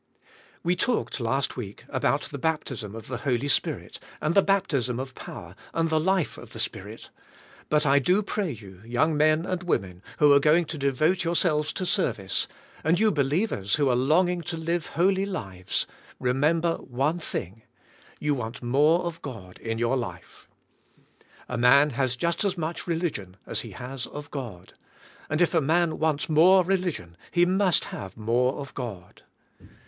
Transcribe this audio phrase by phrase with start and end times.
[0.63, 5.13] We talked, last week, about the baptism of the Holy Spirit, and the baptism of
[5.13, 7.11] power, and the life of the Spirit,
[7.69, 11.23] but I do pray you, young men and wo men, who are going to devote
[11.23, 12.47] yourselves to service,
[12.83, 15.85] and you believers who are longing to live holy lives,
[16.19, 17.61] remember one thing,
[18.19, 20.49] you want more of God in your life.
[21.47, 24.73] A man has just as much religion as he has of God,
[25.29, 29.21] and if a man wants more religion he must have more of God.